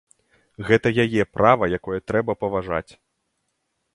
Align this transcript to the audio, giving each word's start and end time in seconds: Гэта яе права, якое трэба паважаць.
Гэта 0.69 0.87
яе 1.03 1.25
права, 1.35 1.69
якое 1.79 1.99
трэба 2.11 2.37
паважаць. 2.45 2.91